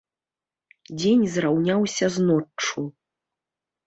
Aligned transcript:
Дзень 1.01 1.25
зраўняўся 1.33 2.05
з 2.15 2.23
ноччу. 2.31 2.81